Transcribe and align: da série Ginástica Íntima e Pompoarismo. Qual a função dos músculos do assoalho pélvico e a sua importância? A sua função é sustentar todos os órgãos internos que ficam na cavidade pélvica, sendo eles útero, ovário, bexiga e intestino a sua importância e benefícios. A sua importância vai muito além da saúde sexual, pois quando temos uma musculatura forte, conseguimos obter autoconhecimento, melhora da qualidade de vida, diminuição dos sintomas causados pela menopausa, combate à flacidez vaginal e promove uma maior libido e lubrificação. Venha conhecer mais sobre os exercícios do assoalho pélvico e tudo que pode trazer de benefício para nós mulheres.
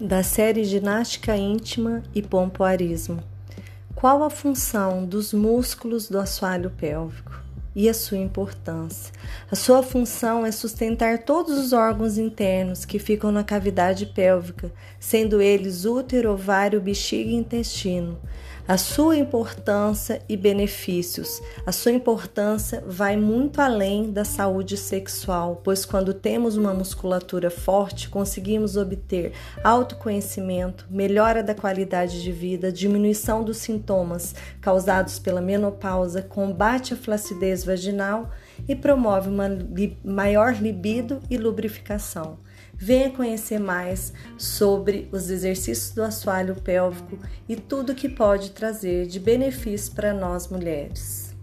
da 0.00 0.22
série 0.22 0.64
Ginástica 0.64 1.36
Íntima 1.36 2.04
e 2.14 2.22
Pompoarismo. 2.22 3.22
Qual 3.96 4.22
a 4.22 4.30
função 4.30 5.04
dos 5.04 5.32
músculos 5.32 6.08
do 6.08 6.20
assoalho 6.20 6.70
pélvico 6.70 7.47
e 7.74 7.88
a 7.88 7.94
sua 7.94 8.18
importância? 8.18 9.12
A 9.50 9.56
sua 9.56 9.82
função 9.82 10.44
é 10.44 10.52
sustentar 10.52 11.18
todos 11.18 11.58
os 11.58 11.72
órgãos 11.72 12.18
internos 12.18 12.84
que 12.84 12.98
ficam 12.98 13.30
na 13.30 13.44
cavidade 13.44 14.06
pélvica, 14.06 14.72
sendo 14.98 15.40
eles 15.40 15.84
útero, 15.84 16.32
ovário, 16.32 16.80
bexiga 16.80 17.30
e 17.30 17.34
intestino 17.34 18.18
a 18.68 18.76
sua 18.76 19.16
importância 19.16 20.20
e 20.28 20.36
benefícios. 20.36 21.40
A 21.64 21.72
sua 21.72 21.90
importância 21.90 22.84
vai 22.86 23.16
muito 23.16 23.62
além 23.62 24.12
da 24.12 24.26
saúde 24.26 24.76
sexual, 24.76 25.62
pois 25.64 25.86
quando 25.86 26.12
temos 26.12 26.54
uma 26.58 26.74
musculatura 26.74 27.50
forte, 27.50 28.10
conseguimos 28.10 28.76
obter 28.76 29.32
autoconhecimento, 29.64 30.86
melhora 30.90 31.42
da 31.42 31.54
qualidade 31.54 32.22
de 32.22 32.30
vida, 32.30 32.70
diminuição 32.70 33.42
dos 33.42 33.56
sintomas 33.56 34.34
causados 34.60 35.18
pela 35.18 35.40
menopausa, 35.40 36.20
combate 36.20 36.92
à 36.92 36.96
flacidez 36.96 37.57
vaginal 37.64 38.30
e 38.68 38.74
promove 38.74 39.28
uma 39.28 39.48
maior 40.04 40.54
libido 40.54 41.20
e 41.30 41.36
lubrificação. 41.36 42.38
Venha 42.74 43.10
conhecer 43.10 43.58
mais 43.58 44.12
sobre 44.36 45.08
os 45.10 45.30
exercícios 45.30 45.92
do 45.92 46.02
assoalho 46.02 46.54
pélvico 46.54 47.18
e 47.48 47.56
tudo 47.56 47.94
que 47.94 48.08
pode 48.08 48.52
trazer 48.52 49.06
de 49.06 49.18
benefício 49.18 49.92
para 49.94 50.14
nós 50.14 50.48
mulheres. 50.48 51.37